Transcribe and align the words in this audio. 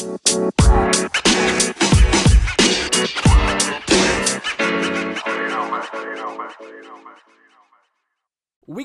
We 0.00 0.06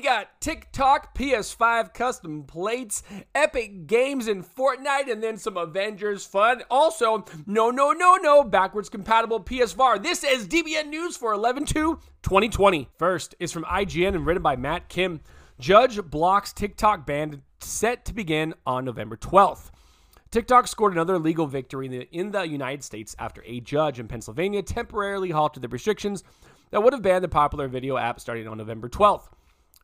got 0.02 0.40
TikTok, 0.42 1.16
PS5 1.16 1.94
custom 1.94 2.44
plates, 2.44 3.02
Epic 3.34 3.86
Games 3.86 4.28
in 4.28 4.44
Fortnite, 4.44 5.10
and 5.10 5.22
then 5.22 5.38
some 5.38 5.56
Avengers 5.56 6.26
fun. 6.26 6.62
Also, 6.70 7.24
no, 7.46 7.70
no, 7.70 7.92
no, 7.92 8.16
no, 8.16 8.44
backwards 8.44 8.90
compatible 8.90 9.42
PSVR. 9.42 10.02
This 10.02 10.22
is 10.22 10.46
DBN 10.46 10.88
News 10.88 11.16
for 11.16 11.32
11 11.32 11.64
2 11.64 11.98
2020. 12.24 12.90
First 12.98 13.34
is 13.40 13.52
from 13.52 13.64
IGN 13.64 14.14
and 14.14 14.26
written 14.26 14.42
by 14.42 14.56
Matt 14.56 14.90
Kim. 14.90 15.20
Judge 15.58 15.98
blocks 16.02 16.52
TikTok 16.52 17.06
ban 17.06 17.40
set 17.60 18.04
to 18.04 18.12
begin 18.12 18.52
on 18.66 18.84
November 18.84 19.16
12th. 19.16 19.70
TikTok 20.36 20.66
scored 20.66 20.92
another 20.92 21.18
legal 21.18 21.46
victory 21.46 21.86
in 21.86 21.92
the, 21.92 22.08
in 22.14 22.30
the 22.30 22.46
United 22.46 22.84
States 22.84 23.16
after 23.18 23.42
a 23.46 23.58
judge 23.60 23.98
in 23.98 24.06
Pennsylvania 24.06 24.62
temporarily 24.62 25.30
halted 25.30 25.62
the 25.62 25.68
restrictions 25.68 26.24
that 26.70 26.82
would 26.82 26.92
have 26.92 27.00
banned 27.00 27.24
the 27.24 27.28
popular 27.28 27.68
video 27.68 27.96
app 27.96 28.20
starting 28.20 28.46
on 28.46 28.58
November 28.58 28.86
12th. 28.86 29.28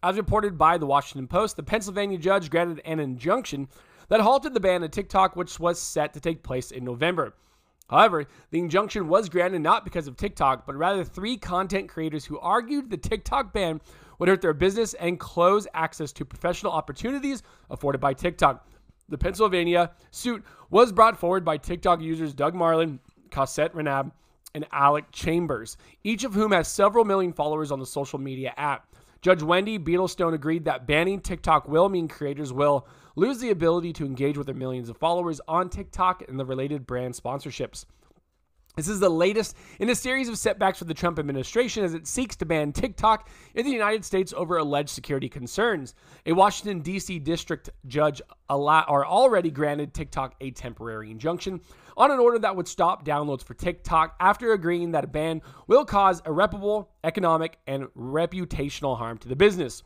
As 0.03 0.19
reported 0.19 0.59
by 0.59 0.77
the 0.77 0.85
Washington 0.85 1.27
Post, 1.27 1.57
the 1.57 1.63
Pennsylvania 1.63 2.19
judge 2.19 2.51
granted 2.51 2.83
an 2.85 3.01
injunction 3.01 3.67
that 4.11 4.21
halted 4.21 4.53
the 4.53 4.61
ban 4.61 4.83
of 4.83 4.91
TikTok, 4.91 5.37
which 5.37 5.59
was 5.59 5.81
set 5.81 6.13
to 6.13 6.21
take 6.21 6.43
place 6.43 6.71
in 6.71 6.85
November. 6.85 7.33
However, 7.89 8.27
the 8.51 8.59
injunction 8.59 9.09
was 9.09 9.31
granted 9.31 9.63
not 9.63 9.85
because 9.85 10.07
of 10.07 10.19
TikTok, 10.19 10.67
but 10.67 10.77
rather 10.77 11.03
three 11.03 11.39
content 11.39 11.89
creators 11.89 12.27
who 12.27 12.39
argued 12.39 12.91
the 12.91 12.99
TikTok 12.99 13.55
ban 13.55 13.81
would 14.19 14.29
hurt 14.29 14.43
their 14.43 14.53
business 14.53 14.93
and 14.93 15.19
close 15.19 15.67
access 15.73 16.13
to 16.13 16.27
professional 16.27 16.73
opportunities 16.73 17.43
afforded 17.71 18.03
by 18.03 18.13
TikTok. 18.13 18.67
The 19.13 19.19
Pennsylvania 19.19 19.91
suit 20.11 20.43
was 20.71 20.91
brought 20.91 21.19
forward 21.19 21.45
by 21.45 21.59
TikTok 21.59 22.01
users 22.01 22.33
Doug 22.33 22.55
Marland, 22.55 22.99
Cosette 23.31 23.75
Rinab, 23.75 24.11
and 24.55 24.67
Alec 24.73 25.05
Chambers, 25.13 25.77
each 26.03 26.25
of 26.25 26.33
whom 26.33 26.51
has 26.53 26.67
several 26.67 27.05
million 27.05 27.35
followers 27.35 27.71
on 27.71 27.79
the 27.79 27.85
social 27.85 28.19
media 28.19 28.55
app. 28.57 28.87
Judge 29.21 29.43
Wendy 29.43 29.79
Beetlestone 29.79 30.33
agreed 30.33 30.65
that 30.65 30.87
banning 30.87 31.21
TikTok 31.21 31.69
will 31.69 31.91
mean 31.91 32.09
creators 32.09 32.55
will 32.55 32.89
lose 33.15 33.39
the 33.39 33.51
ability 33.51 33.93
to 33.93 34.07
engage 34.07 34.39
with 34.39 34.47
their 34.47 34.55
millions 34.55 34.89
of 34.89 34.97
followers 34.97 35.43
on 35.47 35.69
TikTok 35.69 36.27
and 36.27 36.41
the 36.41 36.47
related 36.47 36.87
brand 36.87 37.13
sponsorships. 37.13 37.85
This 38.75 38.89
is 38.89 39.01
the 39.01 39.11
latest 39.11 39.55
in 39.81 39.91
a 39.91 39.95
series 39.95 40.31
of 40.31 40.39
setbacks 40.39 40.79
for 40.79 40.87
the 40.87 40.95
Trump 40.95 41.19
administration 41.19 41.85
as 41.85 41.93
it 41.93 42.07
seeks 42.07 42.37
to 42.37 42.47
ban 42.47 42.73
TikTok 42.73 43.29
in 43.55 43.67
the 43.67 43.71
United 43.71 44.03
States 44.03 44.33
over 44.35 44.57
alleged 44.57 44.89
security 44.89 45.29
concerns. 45.29 45.95
A 46.25 46.33
Washington, 46.33 46.81
D.C. 46.81 47.19
district 47.19 47.69
judge 47.87 48.23
or 48.49 49.07
already 49.07 49.51
granted 49.51 49.93
TikTok 49.93 50.37
a 50.41 50.53
temporary 50.53 51.11
injunction 51.11 51.61
on 51.99 52.11
an 52.11 52.19
order 52.19 52.39
that 52.39 52.57
would 52.57 52.67
stop 52.67 53.05
downloads 53.05 53.45
for 53.45 53.53
TikTok 53.53 54.17
after 54.19 54.55
agreeing 54.55 54.93
that 54.93 55.05
a 55.05 55.09
ban 55.09 55.43
will 55.67 55.85
cause 55.85 56.23
irreparable 56.25 56.89
economic 57.05 57.59
and 57.67 57.85
reputational 57.95 58.97
harm 58.97 59.19
to 59.19 59.29
the 59.29 59.37
business. 59.37 59.83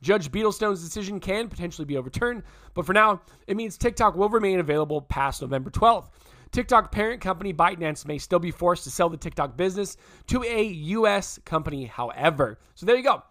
Judge 0.00 0.32
Beetlestone's 0.32 0.82
decision 0.82 1.20
can 1.20 1.48
potentially 1.48 1.84
be 1.84 1.98
overturned, 1.98 2.42
but 2.72 2.86
for 2.86 2.94
now, 2.94 3.20
it 3.46 3.54
means 3.54 3.76
TikTok 3.76 4.16
will 4.16 4.30
remain 4.30 4.60
available 4.60 5.02
past 5.02 5.42
November 5.42 5.68
12th. 5.68 6.08
TikTok 6.52 6.90
parent 6.90 7.20
company 7.20 7.52
ByteDance 7.52 8.06
may 8.06 8.18
still 8.18 8.38
be 8.38 8.50
forced 8.50 8.84
to 8.84 8.90
sell 8.90 9.08
the 9.08 9.16
TikTok 9.16 9.56
business 9.56 9.96
to 10.28 10.42
a 10.42 10.62
U.S. 10.64 11.38
company, 11.44 11.86
however. 11.86 12.58
So 12.74 12.86
there 12.86 12.96
you 12.96 13.04
go. 13.04 13.22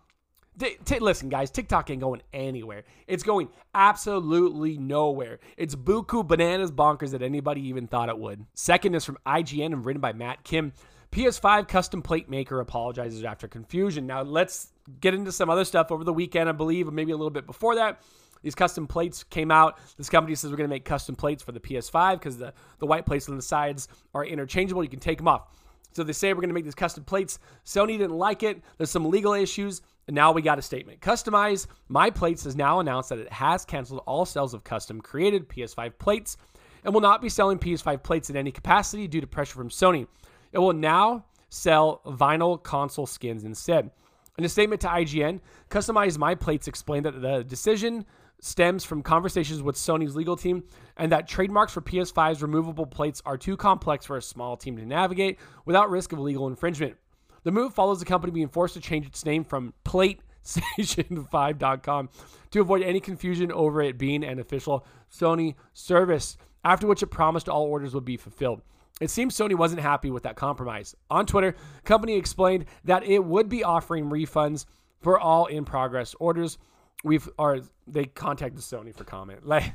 T- 0.57 0.77
t- 0.83 0.99
listen, 0.99 1.29
guys, 1.29 1.51
TikTok 1.51 1.89
ain't 1.89 2.01
going 2.01 2.21
anywhere. 2.33 2.83
It's 3.07 3.23
going 3.23 3.49
absolutely 3.73 4.77
nowhere. 4.77 5.39
It's 5.57 5.75
buku 5.75 6.27
bananas 6.27 6.71
bonkers 6.71 7.11
that 7.11 7.21
anybody 7.21 7.61
even 7.67 7.87
thought 7.87 8.09
it 8.09 8.17
would. 8.17 8.45
Second 8.53 8.95
is 8.95 9.05
from 9.05 9.17
IGN 9.25 9.67
and 9.67 9.85
written 9.85 10.01
by 10.01 10.13
Matt 10.13 10.43
Kim. 10.43 10.73
PS5 11.11 11.67
custom 11.67 12.01
plate 12.01 12.29
maker 12.29 12.59
apologizes 12.59 13.23
after 13.23 13.47
confusion. 13.47 14.05
Now 14.05 14.21
let's 14.21 14.71
get 14.99 15.13
into 15.13 15.31
some 15.31 15.49
other 15.49 15.65
stuff 15.65 15.91
over 15.91 16.03
the 16.03 16.13
weekend, 16.13 16.49
I 16.49 16.51
believe, 16.51 16.87
or 16.87 16.91
maybe 16.91 17.11
a 17.11 17.17
little 17.17 17.31
bit 17.31 17.45
before 17.45 17.75
that. 17.75 18.01
These 18.41 18.55
custom 18.55 18.87
plates 18.87 19.23
came 19.23 19.51
out. 19.51 19.79
This 19.97 20.09
company 20.09 20.35
says 20.35 20.51
we're 20.51 20.57
going 20.57 20.69
to 20.69 20.73
make 20.73 20.85
custom 20.85 21.15
plates 21.15 21.43
for 21.43 21.51
the 21.51 21.59
PS5 21.59 22.13
because 22.13 22.37
the, 22.37 22.53
the 22.79 22.85
white 22.85 23.05
plates 23.05 23.27
on 23.29 23.35
the 23.35 23.41
sides 23.41 23.87
are 24.13 24.25
interchangeable. 24.25 24.83
You 24.83 24.89
can 24.89 24.99
take 24.99 25.17
them 25.17 25.27
off. 25.27 25.47
So 25.91 26.03
they 26.03 26.13
say 26.13 26.33
we're 26.33 26.41
going 26.41 26.49
to 26.49 26.53
make 26.53 26.65
these 26.65 26.75
custom 26.75 27.03
plates. 27.03 27.39
Sony 27.65 27.97
didn't 27.97 28.17
like 28.17 28.43
it. 28.43 28.61
There's 28.77 28.91
some 28.91 29.09
legal 29.09 29.33
issues. 29.33 29.81
And 30.07 30.15
now 30.15 30.31
we 30.31 30.41
got 30.41 30.57
a 30.57 30.61
statement. 30.61 31.01
Customize 31.01 31.67
My 31.87 32.09
Plates 32.09 32.43
has 32.43 32.55
now 32.55 32.79
announced 32.79 33.09
that 33.09 33.19
it 33.19 33.31
has 33.31 33.65
canceled 33.65 34.01
all 34.05 34.25
sales 34.25 34.53
of 34.53 34.63
custom 34.63 35.01
created 35.01 35.47
PS5 35.47 35.99
plates 35.99 36.37
and 36.83 36.93
will 36.93 37.01
not 37.01 37.21
be 37.21 37.29
selling 37.29 37.59
PS5 37.59 38.01
plates 38.01 38.29
in 38.29 38.35
any 38.35 38.51
capacity 38.51 39.07
due 39.07 39.21
to 39.21 39.27
pressure 39.27 39.55
from 39.55 39.69
Sony. 39.69 40.07
It 40.51 40.59
will 40.59 40.73
now 40.73 41.25
sell 41.49 42.01
vinyl 42.05 42.61
console 42.61 43.05
skins 43.05 43.43
instead. 43.43 43.91
In 44.37 44.45
a 44.45 44.49
statement 44.49 44.81
to 44.81 44.87
IGN, 44.87 45.41
Customize 45.69 46.17
My 46.17 46.33
Plates 46.33 46.67
explained 46.67 47.05
that 47.05 47.21
the 47.21 47.43
decision 47.43 48.05
stems 48.41 48.83
from 48.83 49.03
conversations 49.03 49.61
with 49.61 49.75
Sony's 49.75 50.15
legal 50.15 50.37
team 50.37 50.63
and 50.97 51.11
that 51.11 51.27
trademarks 51.27 51.73
for 51.73 51.81
PS5's 51.81 52.41
removable 52.41 52.85
plates 52.85 53.21
are 53.25 53.37
too 53.37 53.57
complex 53.57 54.05
for 54.05 54.15
a 54.17 54.21
small 54.21 54.55
team 54.57 54.77
to 54.77 54.85
navigate 54.85 55.39
without 55.65 55.89
risk 55.89 56.13
of 56.13 56.19
legal 56.19 56.47
infringement. 56.47 56.95
The 57.43 57.51
move 57.51 57.73
follows 57.73 57.99
the 57.99 58.05
company 58.05 58.31
being 58.31 58.49
forced 58.49 58.73
to 58.75 58.81
change 58.81 59.05
its 59.05 59.25
name 59.25 59.43
from 59.43 59.73
PlateStation5.com 59.85 62.09
to 62.51 62.61
avoid 62.61 62.83
any 62.83 62.99
confusion 62.99 63.51
over 63.51 63.81
it 63.81 63.97
being 63.97 64.23
an 64.23 64.39
official 64.39 64.85
Sony 65.11 65.55
service, 65.73 66.37
after 66.63 66.87
which 66.87 67.03
it 67.03 67.07
promised 67.07 67.49
all 67.49 67.63
orders 67.63 67.93
would 67.93 68.05
be 68.05 68.17
fulfilled. 68.17 68.61
It 68.99 69.09
seems 69.09 69.35
Sony 69.35 69.55
wasn't 69.55 69.81
happy 69.81 70.11
with 70.11 70.23
that 70.23 70.35
compromise. 70.35 70.93
On 71.09 71.25
Twitter, 71.25 71.55
company 71.85 72.15
explained 72.15 72.65
that 72.83 73.03
it 73.03 73.23
would 73.23 73.47
be 73.47 73.63
offering 73.63 74.09
refunds 74.09 74.65
for 75.01 75.17
all 75.17 75.45
in 75.45 75.63
progress 75.63 76.13
orders 76.19 76.57
we've 77.03 77.29
are 77.37 77.59
they 77.87 78.05
contacted 78.05 78.61
Sony 78.61 78.95
for 78.95 79.03
comment. 79.03 79.45
Like, 79.45 79.73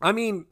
I 0.00 0.12
mean, 0.12 0.46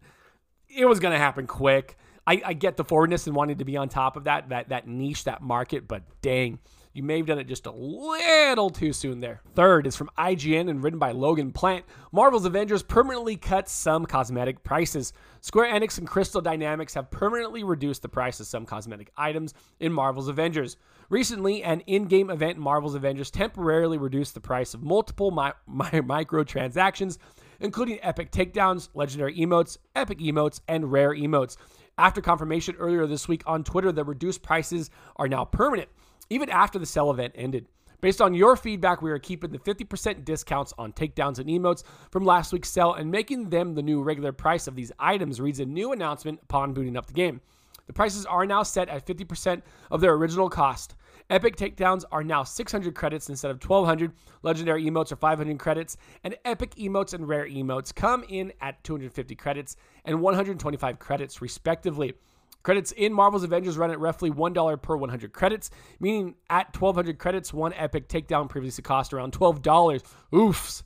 it 0.69 0.87
was 0.87 1.01
gonna 1.01 1.19
happen 1.19 1.47
quick. 1.47 1.97
I, 2.27 2.43
I 2.45 2.53
get 2.53 2.77
the 2.77 2.85
forwardness 2.85 3.27
and 3.27 3.35
wanting 3.35 3.59
to 3.59 3.65
be 3.65 3.77
on 3.77 3.89
top 3.89 4.17
of 4.17 4.25
that 4.25 4.51
that 4.51 4.69
that 4.69 4.87
niche, 4.87 5.25
that 5.25 5.43
market, 5.43 5.89
but 5.89 6.03
dang, 6.21 6.59
you 6.99 7.05
may 7.05 7.19
have 7.19 7.27
done 7.27 7.39
it 7.39 7.47
just 7.47 7.67
a 7.67 7.71
little 7.71 8.71
too 8.71 8.93
soon 8.93 9.21
there. 9.21 9.41
Third 9.55 9.87
is 9.87 9.95
from 9.95 10.11
IGN 10.19 10.69
and 10.69 10.83
written 10.83 10.99
by 10.99 11.13
Logan 11.13 11.53
Plant. 11.53 11.85
Marvel's 12.11 12.45
Avengers 12.45 12.83
permanently 12.83 13.37
cut 13.37 13.69
some 13.69 14.05
cosmetic 14.05 14.65
prices. 14.65 15.13
Square 15.41 15.73
Enix 15.73 15.99
and 15.99 16.09
Crystal 16.09 16.41
Dynamics 16.41 16.95
have 16.95 17.09
permanently 17.09 17.63
reduced 17.63 18.03
the 18.03 18.09
price 18.09 18.41
of 18.41 18.49
some 18.49 18.67
cosmetic 18.67 19.13
items 19.17 19.55
in 19.79 19.93
Marvel's 19.93 20.27
Avengers. 20.27 20.77
Recently, 21.09 21.63
an 21.63 21.83
in 21.87 22.07
game 22.07 22.31
event 22.31 22.57
in 22.57 22.63
Marvel's 22.65 22.97
Avengers 22.97 23.31
temporarily 23.31 23.97
reduced 23.97 24.35
the 24.35 24.41
price 24.41 24.75
of 24.75 24.83
multiple 24.83 25.31
mi- 25.31 25.53
mi- 25.69 26.01
microtransactions, 26.01 27.19
including 27.61 28.01
epic 28.03 28.33
takedowns, 28.33 28.89
legendary 28.93 29.37
emotes, 29.37 29.79
epic 29.95 30.19
emotes, 30.19 30.61
and 30.67 30.91
rare 30.91 31.15
emotes. 31.15 31.57
After 31.97 32.21
confirmation 32.21 32.75
earlier 32.77 33.07
this 33.07 33.29
week 33.29 33.43
on 33.47 33.63
Twitter, 33.63 33.93
the 33.93 34.03
reduced 34.05 34.43
prices 34.43 34.91
are 35.15 35.29
now 35.29 35.45
permanent, 35.45 35.89
even 36.31 36.51
after 36.51 36.79
the 36.79 36.87
sell 36.87 37.11
event 37.11 37.35
ended. 37.37 37.67
Based 38.01 38.21
on 38.21 38.33
your 38.33 38.55
feedback, 38.55 39.03
we 39.03 39.11
are 39.11 39.19
keeping 39.19 39.51
the 39.51 39.59
50% 39.59 40.25
discounts 40.25 40.73
on 40.79 40.93
takedowns 40.93 41.41
and 41.41 41.49
emotes 41.49 41.83
from 42.13 42.25
last 42.25 42.53
week's 42.53 42.71
sell 42.71 42.95
and 42.95 43.11
making 43.11 43.51
them 43.51 43.75
the 43.75 43.83
new 43.83 44.03
regular 44.03 44.31
price 44.31 44.69
of 44.69 44.77
these 44.77 44.93
items, 45.01 45.41
reads 45.41 45.59
a 45.59 45.65
new 45.65 45.93
announcement 45.93 46.39
upon 46.45 46.75
booting 46.75 46.97
up 46.97 47.07
the 47.07 47.13
game. 47.13 47.41
The 47.89 47.93
prices 47.93 48.25
are 48.27 48.47
now 48.47 48.63
set 48.63 48.89
at 48.89 49.07
50% 49.07 49.63
of 49.91 50.01
their 50.01 50.13
original 50.13 50.49
cost. 50.49 50.95
Epic 51.31 51.57
takedowns 51.57 52.05
are 52.13 52.23
now 52.23 52.45
600 52.45 52.95
credits 52.95 53.29
instead 53.31 53.51
of 53.51 53.63
1200. 53.63 54.13
Legendary 54.43 54.85
emotes 54.85 55.11
are 55.11 55.17
500 55.17 55.59
credits, 55.59 55.97
and 56.23 56.37
epic 56.45 56.75
emotes 56.77 57.15
and 57.15 57.27
rare 57.27 57.49
emotes 57.49 57.95
come 57.95 58.25
in 58.29 58.53
at 58.61 58.83
250 58.85 59.35
credits 59.35 59.77
and 60.05 60.21
125 60.21 60.99
credits, 60.99 61.43
respectively. 61.43 62.15
Credits 62.63 62.93
in 62.93 63.13
Marvel's 63.13 63.45
Avengers 63.45 63.79
run 63.79 63.91
at 63.91 64.01
roughly 64.01 64.31
$1 64.31 64.83
per 64.83 64.97
100 64.97 65.33
credits, 65.33 65.71
meaning 66.01 66.35
at 66.51 66.77
1200 66.77 67.19
credits, 67.19 67.53
one 67.53 67.73
epic 67.75 68.09
takedown 68.09 68.49
previously 68.49 68.83
cost 68.83 69.13
around 69.13 69.33
$12. 69.33 70.03
Oofs. 70.33 70.83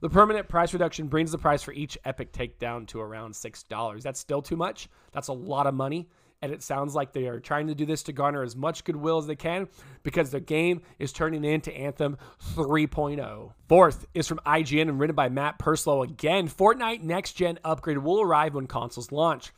The 0.00 0.08
permanent 0.08 0.48
price 0.48 0.72
reduction 0.72 1.08
brings 1.08 1.30
the 1.30 1.38
price 1.38 1.62
for 1.62 1.72
each 1.72 1.98
epic 2.04 2.32
takedown 2.32 2.86
to 2.88 3.00
around 3.00 3.34
$6. 3.34 4.02
That's 4.02 4.18
still 4.18 4.40
too 4.40 4.56
much. 4.56 4.88
That's 5.12 5.28
a 5.28 5.32
lot 5.32 5.66
of 5.66 5.74
money 5.74 6.08
and 6.42 6.52
it 6.52 6.62
sounds 6.62 6.94
like 6.94 7.12
they 7.12 7.26
are 7.26 7.40
trying 7.40 7.66
to 7.66 7.74
do 7.74 7.84
this 7.84 8.02
to 8.04 8.12
garner 8.12 8.42
as 8.42 8.56
much 8.56 8.84
goodwill 8.84 9.18
as 9.18 9.26
they 9.26 9.36
can 9.36 9.68
because 10.02 10.30
the 10.30 10.40
game 10.40 10.82
is 10.98 11.12
turning 11.12 11.44
into 11.44 11.72
Anthem 11.72 12.16
3.0. 12.56 13.52
Fourth 13.68 14.06
is 14.14 14.26
from 14.26 14.40
IGN 14.46 14.88
and 14.88 14.98
written 14.98 15.16
by 15.16 15.28
Matt 15.28 15.58
Purslow 15.58 16.02
again. 16.02 16.48
Fortnite 16.48 17.02
Next 17.02 17.32
Gen 17.32 17.58
upgrade 17.64 17.98
will 17.98 18.22
arrive 18.22 18.54
when 18.54 18.66
consoles 18.66 19.12
launch. 19.12 19.52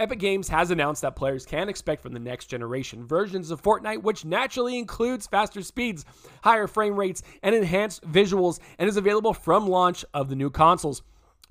Epic 0.00 0.20
Games 0.20 0.48
has 0.48 0.70
announced 0.70 1.02
that 1.02 1.16
players 1.16 1.44
can 1.44 1.68
expect 1.68 2.02
from 2.02 2.12
the 2.12 2.20
next 2.20 2.46
generation 2.46 3.04
versions 3.04 3.50
of 3.50 3.60
Fortnite, 3.60 4.00
which 4.00 4.24
naturally 4.24 4.78
includes 4.78 5.26
faster 5.26 5.60
speeds, 5.60 6.04
higher 6.44 6.68
frame 6.68 6.94
rates, 6.94 7.24
and 7.42 7.52
enhanced 7.52 8.08
visuals, 8.08 8.60
and 8.78 8.88
is 8.88 8.96
available 8.96 9.34
from 9.34 9.66
launch 9.66 10.04
of 10.14 10.28
the 10.28 10.36
new 10.36 10.50
consoles. 10.50 11.02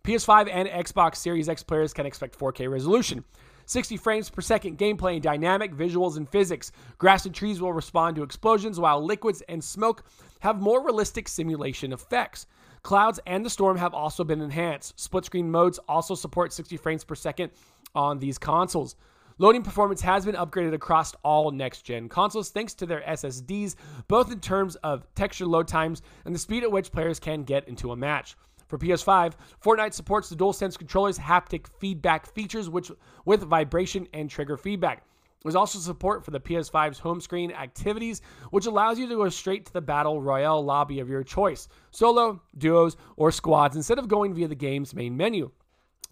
PS5 0.05 0.49
and 0.49 0.69
Xbox 0.69 1.17
Series 1.17 1.49
X 1.49 1.61
players 1.61 1.94
can 1.94 2.05
expect 2.05 2.39
4K 2.39 2.71
resolution. 2.71 3.25
60 3.65 3.97
frames 3.97 4.29
per 4.29 4.39
second 4.39 4.77
gameplay 4.77 5.15
and 5.15 5.21
dynamic 5.21 5.73
visuals 5.73 6.15
and 6.15 6.29
physics. 6.29 6.71
Grass 6.99 7.25
and 7.25 7.35
trees 7.35 7.59
will 7.59 7.73
respond 7.73 8.15
to 8.15 8.23
explosions, 8.23 8.79
while 8.79 9.03
liquids 9.03 9.44
and 9.49 9.61
smoke 9.61 10.05
have 10.39 10.61
more 10.61 10.81
realistic 10.81 11.27
simulation 11.27 11.91
effects. 11.91 12.47
Clouds 12.81 13.19
and 13.27 13.45
the 13.45 13.49
storm 13.49 13.75
have 13.75 13.94
also 13.94 14.23
been 14.23 14.39
enhanced. 14.39 14.97
Split 14.97 15.25
screen 15.25 15.51
modes 15.51 15.79
also 15.89 16.15
support 16.15 16.53
60 16.53 16.77
frames 16.77 17.03
per 17.03 17.15
second 17.15 17.51
on 17.95 18.19
these 18.19 18.37
consoles. 18.37 18.95
Loading 19.39 19.61
performance 19.61 20.01
has 20.01 20.25
been 20.25 20.35
upgraded 20.35 20.73
across 20.73 21.13
all 21.23 21.51
next 21.51 21.83
gen 21.83 22.09
consoles 22.09 22.49
thanks 22.49 22.73
to 22.73 22.87
their 22.87 23.01
SSDs, 23.01 23.75
both 24.07 24.31
in 24.31 24.39
terms 24.39 24.75
of 24.77 25.05
texture 25.13 25.45
load 25.45 25.67
times 25.67 26.01
and 26.25 26.33
the 26.33 26.39
speed 26.39 26.63
at 26.63 26.71
which 26.71 26.91
players 26.91 27.19
can 27.19 27.43
get 27.43 27.67
into 27.67 27.91
a 27.91 27.95
match. 27.95 28.35
For 28.67 28.77
PS5, 28.77 29.33
Fortnite 29.63 29.93
supports 29.93 30.29
the 30.29 30.35
DualSense 30.35 30.77
controller's 30.77 31.19
haptic 31.19 31.67
feedback 31.79 32.25
features 32.25 32.69
which 32.69 32.91
with 33.25 33.43
vibration 33.43 34.07
and 34.13 34.29
trigger 34.29 34.57
feedback. 34.57 35.03
There's 35.43 35.55
also 35.55 35.79
support 35.79 36.25
for 36.25 36.31
the 36.31 36.39
PS5's 36.39 36.99
home 36.99 37.21
screen 37.21 37.51
activities, 37.51 38.21
which 38.49 38.65
allows 38.65 38.97
you 38.97 39.07
to 39.07 39.15
go 39.15 39.29
straight 39.29 39.67
to 39.67 39.73
the 39.73 39.81
Battle 39.81 40.21
Royale 40.21 40.63
lobby 40.63 40.99
of 40.99 41.09
your 41.09 41.23
choice 41.23 41.67
solo, 41.91 42.41
duos, 42.57 42.97
or 43.15 43.31
squads 43.31 43.75
instead 43.75 43.99
of 43.99 44.07
going 44.07 44.33
via 44.33 44.47
the 44.47 44.55
game's 44.55 44.95
main 44.95 45.15
menu. 45.15 45.51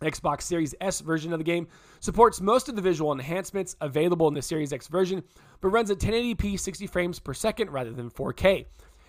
Xbox 0.01 0.41
Series 0.43 0.75
S 0.81 0.99
version 0.99 1.33
of 1.33 1.39
the 1.39 1.45
game 1.45 1.67
supports 1.99 2.41
most 2.41 2.69
of 2.69 2.75
the 2.75 2.81
visual 2.81 3.11
enhancements 3.11 3.75
available 3.81 4.27
in 4.27 4.33
the 4.33 4.41
Series 4.41 4.73
X 4.73 4.87
version, 4.87 5.23
but 5.61 5.69
runs 5.69 5.91
at 5.91 5.99
1080p 5.99 6.59
60 6.59 6.87
frames 6.87 7.19
per 7.19 7.33
second 7.33 7.71
rather 7.71 7.91
than 7.91 8.09
4K. 8.09 8.65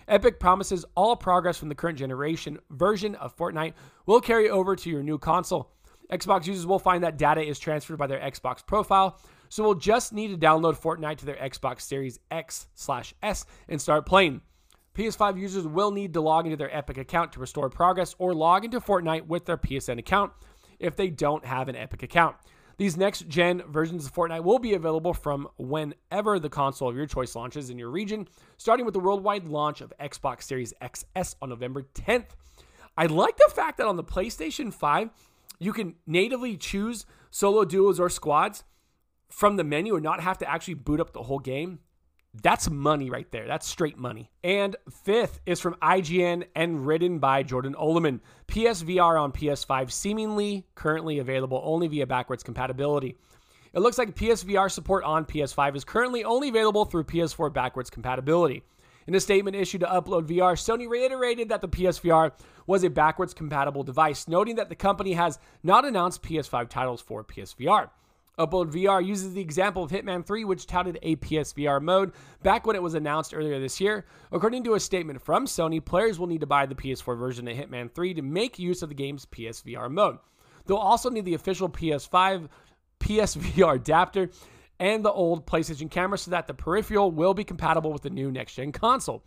Epic 0.07 0.39
promises 0.39 0.85
all 0.95 1.15
progress 1.15 1.57
from 1.57 1.69
the 1.69 1.75
current 1.75 1.97
generation 1.97 2.57
version 2.69 3.15
of 3.15 3.35
Fortnite 3.35 3.73
will 4.05 4.21
carry 4.21 4.49
over 4.49 4.75
to 4.75 4.89
your 4.89 5.03
new 5.03 5.17
console. 5.17 5.71
Xbox 6.11 6.47
users 6.47 6.65
will 6.65 6.79
find 6.79 7.03
that 7.03 7.17
data 7.17 7.41
is 7.41 7.59
transferred 7.59 7.97
by 7.97 8.07
their 8.07 8.19
Xbox 8.19 8.65
profile, 8.65 9.19
so 9.49 9.63
we'll 9.63 9.75
just 9.75 10.13
need 10.13 10.29
to 10.29 10.37
download 10.37 10.79
Fortnite 10.79 11.17
to 11.17 11.25
their 11.25 11.35
Xbox 11.35 11.81
Series 11.81 12.19
X 12.31 12.67
slash 12.75 13.13
S 13.21 13.45
and 13.67 13.81
start 13.81 14.05
playing. 14.05 14.41
PS5 14.95 15.39
users 15.39 15.67
will 15.67 15.91
need 15.91 16.13
to 16.13 16.21
log 16.21 16.45
into 16.45 16.57
their 16.57 16.75
Epic 16.75 16.97
account 16.97 17.33
to 17.33 17.39
restore 17.39 17.69
progress 17.69 18.15
or 18.17 18.33
log 18.33 18.65
into 18.65 18.79
Fortnite 18.79 19.27
with 19.27 19.45
their 19.45 19.57
PSN 19.57 19.99
account 19.99 20.31
if 20.79 20.95
they 20.95 21.09
don't 21.09 21.45
have 21.45 21.69
an 21.69 21.75
Epic 21.75 22.03
account. 22.03 22.35
These 22.77 22.95
next 22.95 23.27
gen 23.27 23.63
versions 23.67 24.05
of 24.05 24.13
Fortnite 24.13 24.43
will 24.43 24.59
be 24.59 24.75
available 24.75 25.13
from 25.13 25.47
whenever 25.57 26.37
the 26.37 26.49
console 26.49 26.89
of 26.89 26.95
your 26.95 27.07
choice 27.07 27.35
launches 27.35 27.71
in 27.71 27.79
your 27.79 27.89
region, 27.89 28.27
starting 28.57 28.85
with 28.85 28.93
the 28.93 28.99
worldwide 28.99 29.47
launch 29.47 29.81
of 29.81 29.91
Xbox 29.99 30.43
Series 30.43 30.73
XS 30.79 31.35
on 31.41 31.49
November 31.49 31.81
10th. 31.95 32.35
I 32.95 33.07
like 33.07 33.37
the 33.37 33.51
fact 33.53 33.77
that 33.77 33.87
on 33.87 33.95
the 33.95 34.03
PlayStation 34.03 34.71
5, 34.71 35.09
you 35.59 35.73
can 35.73 35.95
natively 36.05 36.55
choose 36.55 37.07
solo 37.31 37.65
duos 37.65 37.99
or 37.99 38.09
squads 38.09 38.63
from 39.29 39.55
the 39.55 39.63
menu 39.63 39.95
and 39.95 40.03
not 40.03 40.21
have 40.21 40.37
to 40.37 40.49
actually 40.49 40.75
boot 40.75 40.99
up 40.99 41.13
the 41.13 41.23
whole 41.23 41.39
game. 41.39 41.79
That's 42.41 42.69
money 42.69 43.09
right 43.09 43.29
there. 43.31 43.47
That's 43.47 43.67
straight 43.67 43.97
money. 43.97 44.29
And 44.43 44.75
fifth 45.03 45.39
is 45.45 45.59
from 45.59 45.75
IGN 45.75 46.45
and 46.55 46.85
written 46.85 47.19
by 47.19 47.43
Jordan 47.43 47.75
Oloman. 47.79 48.19
PSVR 48.47 49.21
on 49.21 49.31
PS5 49.31 49.91
seemingly 49.91 50.65
currently 50.75 51.19
available 51.19 51.61
only 51.63 51.87
via 51.87 52.05
backwards 52.05 52.43
compatibility. 52.43 53.17
It 53.73 53.79
looks 53.79 53.97
like 53.97 54.15
PSVR 54.15 54.71
support 54.71 55.03
on 55.03 55.25
PS5 55.25 55.75
is 55.75 55.83
currently 55.83 56.23
only 56.23 56.49
available 56.49 56.85
through 56.85 57.03
PS4 57.05 57.53
backwards 57.53 57.89
compatibility. 57.89 58.63
In 59.07 59.15
a 59.15 59.19
statement 59.19 59.55
issued 59.55 59.81
to 59.81 59.87
Upload 59.87 60.27
VR, 60.27 60.53
Sony 60.53 60.89
reiterated 60.89 61.49
that 61.49 61.61
the 61.61 61.69
PSVR 61.69 62.31
was 62.65 62.83
a 62.83 62.89
backwards 62.89 63.33
compatible 63.33 63.83
device, 63.83 64.27
noting 64.27 64.55
that 64.55 64.67
the 64.67 64.75
company 64.75 65.13
has 65.13 65.39
not 65.63 65.85
announced 65.85 66.23
PS5 66.23 66.67
titles 66.67 67.01
for 67.01 67.23
PSVR. 67.23 67.89
Upload 68.37 68.71
VR 68.71 69.03
uses 69.03 69.33
the 69.33 69.41
example 69.41 69.83
of 69.83 69.89
Hitman 69.89 70.23
3, 70.23 70.43
which 70.45 70.67
touted 70.67 70.99
a 71.01 71.15
PSVR 71.15 71.81
mode 71.81 72.11
back 72.43 72.67
when 72.67 72.75
it 72.75 72.83
was 72.83 72.93
announced 72.93 73.33
earlier 73.33 73.59
this 73.59 73.81
year. 73.81 74.05
According 74.31 74.63
to 74.65 74.75
a 74.75 74.79
statement 74.79 75.21
from 75.21 75.47
Sony, 75.47 75.83
players 75.83 76.19
will 76.19 76.27
need 76.27 76.41
to 76.41 76.47
buy 76.47 76.67
the 76.67 76.75
PS4 76.75 77.17
version 77.17 77.47
of 77.47 77.57
Hitman 77.57 77.91
3 77.91 78.13
to 78.13 78.21
make 78.21 78.59
use 78.59 78.83
of 78.83 78.89
the 78.89 78.95
game's 78.95 79.25
PSVR 79.25 79.89
mode. 79.89 80.19
They'll 80.67 80.77
also 80.77 81.09
need 81.09 81.25
the 81.25 81.33
official 81.33 81.67
PS5 81.67 82.47
PSVR 82.99 83.75
adapter 83.75 84.29
and 84.79 85.03
the 85.03 85.11
old 85.11 85.47
PlayStation 85.47 85.89
camera 85.89 86.19
so 86.19 86.29
that 86.29 86.45
the 86.45 86.53
peripheral 86.53 87.09
will 87.09 87.33
be 87.33 87.43
compatible 87.43 87.91
with 87.91 88.03
the 88.03 88.11
new 88.11 88.31
next 88.31 88.53
gen 88.53 88.71
console. 88.71 89.23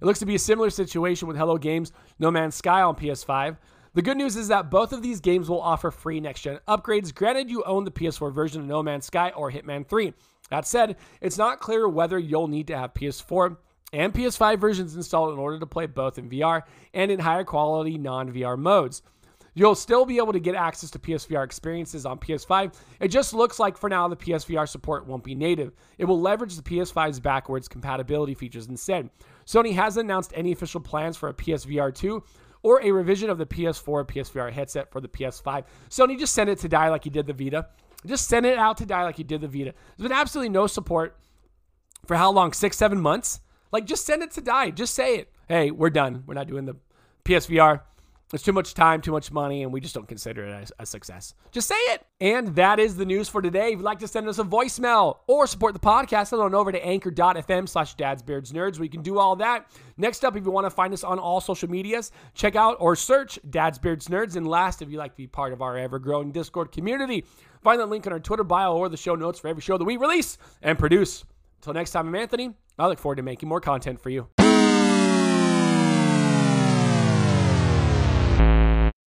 It 0.00 0.04
looks 0.04 0.18
to 0.18 0.26
be 0.26 0.34
a 0.34 0.38
similar 0.38 0.68
situation 0.68 1.28
with 1.28 1.38
Hello 1.38 1.56
Games 1.56 1.92
No 2.18 2.30
Man's 2.30 2.56
Sky 2.56 2.82
on 2.82 2.94
PS5. 2.94 3.56
The 3.94 4.02
good 4.02 4.16
news 4.16 4.34
is 4.34 4.48
that 4.48 4.72
both 4.72 4.92
of 4.92 5.02
these 5.02 5.20
games 5.20 5.48
will 5.48 5.60
offer 5.60 5.92
free 5.92 6.18
next 6.18 6.40
gen 6.40 6.58
upgrades, 6.66 7.14
granted 7.14 7.48
you 7.48 7.62
own 7.62 7.84
the 7.84 7.92
PS4 7.92 8.34
version 8.34 8.60
of 8.60 8.66
No 8.66 8.82
Man's 8.82 9.06
Sky 9.06 9.30
or 9.30 9.52
Hitman 9.52 9.88
3. 9.88 10.12
That 10.50 10.66
said, 10.66 10.96
it's 11.20 11.38
not 11.38 11.60
clear 11.60 11.88
whether 11.88 12.18
you'll 12.18 12.48
need 12.48 12.66
to 12.66 12.76
have 12.76 12.92
PS4 12.92 13.56
and 13.92 14.12
PS5 14.12 14.58
versions 14.58 14.96
installed 14.96 15.32
in 15.32 15.38
order 15.38 15.60
to 15.60 15.66
play 15.66 15.86
both 15.86 16.18
in 16.18 16.28
VR 16.28 16.62
and 16.92 17.12
in 17.12 17.20
higher 17.20 17.44
quality 17.44 17.96
non 17.96 18.32
VR 18.32 18.58
modes. 18.58 19.02
You'll 19.56 19.76
still 19.76 20.04
be 20.04 20.16
able 20.16 20.32
to 20.32 20.40
get 20.40 20.56
access 20.56 20.90
to 20.90 20.98
PSVR 20.98 21.44
experiences 21.44 22.04
on 22.04 22.18
PS5. 22.18 22.74
It 22.98 23.08
just 23.08 23.32
looks 23.32 23.60
like 23.60 23.76
for 23.76 23.88
now 23.88 24.08
the 24.08 24.16
PSVR 24.16 24.68
support 24.68 25.06
won't 25.06 25.22
be 25.22 25.36
native. 25.36 25.72
It 25.98 26.06
will 26.06 26.20
leverage 26.20 26.56
the 26.56 26.62
PS5's 26.62 27.20
backwards 27.20 27.68
compatibility 27.68 28.34
features 28.34 28.66
instead. 28.66 29.10
Sony 29.46 29.72
hasn't 29.72 30.06
announced 30.06 30.32
any 30.34 30.50
official 30.50 30.80
plans 30.80 31.16
for 31.16 31.28
a 31.28 31.34
PSVR 31.34 31.94
2, 31.94 32.20
or 32.64 32.82
a 32.82 32.90
revision 32.90 33.30
of 33.30 33.38
the 33.38 33.46
PS4 33.46 34.08
PSVR 34.08 34.50
headset 34.50 34.90
for 34.90 35.00
the 35.00 35.06
PS5. 35.06 35.64
Sony 35.90 36.18
just 36.18 36.34
send 36.34 36.50
it 36.50 36.58
to 36.60 36.68
die 36.68 36.88
like 36.88 37.04
you 37.04 37.10
did 37.10 37.26
the 37.26 37.32
Vita. 37.32 37.68
Just 38.06 38.26
send 38.26 38.44
it 38.46 38.58
out 38.58 38.78
to 38.78 38.86
die 38.86 39.04
like 39.04 39.18
you 39.18 39.24
did 39.24 39.42
the 39.42 39.48
Vita. 39.48 39.74
There's 39.96 40.08
been 40.08 40.16
absolutely 40.16 40.48
no 40.48 40.66
support 40.66 41.16
for 42.06 42.16
how 42.16 42.32
long? 42.32 42.52
Six, 42.52 42.76
seven 42.76 43.00
months? 43.00 43.40
Like, 43.70 43.84
just 43.84 44.06
send 44.06 44.22
it 44.22 44.30
to 44.32 44.40
die. 44.40 44.70
Just 44.70 44.94
say 44.94 45.16
it. 45.16 45.32
Hey, 45.46 45.70
we're 45.70 45.90
done. 45.90 46.24
We're 46.26 46.34
not 46.34 46.48
doing 46.48 46.64
the 46.64 46.76
PSVR. 47.24 47.82
It's 48.34 48.42
too 48.42 48.52
much 48.52 48.74
time, 48.74 49.00
too 49.00 49.12
much 49.12 49.30
money, 49.30 49.62
and 49.62 49.72
we 49.72 49.80
just 49.80 49.94
don't 49.94 50.08
consider 50.08 50.44
it 50.44 50.72
a, 50.78 50.82
a, 50.82 50.86
success. 50.86 51.34
Just 51.52 51.68
say 51.68 51.74
it. 51.74 52.04
And 52.20 52.54
that 52.56 52.80
is 52.80 52.96
the 52.96 53.04
news 53.04 53.28
for 53.28 53.40
today. 53.40 53.68
If 53.68 53.78
you'd 53.78 53.82
like 53.82 54.00
to 54.00 54.08
send 54.08 54.28
us 54.28 54.38
a 54.38 54.44
voicemail 54.44 55.18
or 55.26 55.46
support 55.46 55.72
the 55.72 55.80
podcast, 55.80 56.30
head 56.30 56.40
on 56.40 56.54
over 56.54 56.72
to 56.72 56.84
anchor.fm 56.84 57.68
slash 57.68 57.94
dadsbeardsnerds. 57.96 58.78
We 58.78 58.88
can 58.88 59.02
do 59.02 59.18
all 59.18 59.36
that. 59.36 59.70
Next 59.96 60.24
up, 60.24 60.36
if 60.36 60.44
you 60.44 60.50
want 60.50 60.66
to 60.66 60.70
find 60.70 60.92
us 60.92 61.04
on 61.04 61.18
all 61.18 61.40
social 61.40 61.70
medias, 61.70 62.10
check 62.34 62.56
out 62.56 62.76
or 62.80 62.96
search 62.96 63.38
Dad's 63.50 63.78
Beards 63.78 64.08
Nerds. 64.08 64.36
And 64.36 64.46
last, 64.46 64.82
if 64.82 64.90
you'd 64.90 64.98
like 64.98 65.12
to 65.12 65.16
be 65.16 65.26
part 65.26 65.52
of 65.52 65.62
our 65.62 65.78
ever-growing 65.78 66.32
Discord 66.32 66.72
community, 66.72 67.24
find 67.62 67.80
that 67.80 67.86
link 67.86 68.06
in 68.06 68.12
our 68.12 68.20
Twitter 68.20 68.44
bio 68.44 68.76
or 68.76 68.88
the 68.88 68.96
show 68.96 69.14
notes 69.14 69.38
for 69.38 69.48
every 69.48 69.62
show 69.62 69.78
that 69.78 69.84
we 69.84 69.96
release 69.96 70.38
and 70.60 70.78
produce. 70.78 71.24
Until 71.60 71.74
next 71.74 71.92
time, 71.92 72.08
I'm 72.08 72.14
Anthony. 72.14 72.50
I 72.78 72.88
look 72.88 72.98
forward 72.98 73.16
to 73.16 73.22
making 73.22 73.48
more 73.48 73.60
content 73.60 74.00
for 74.00 74.10
you. 74.10 74.26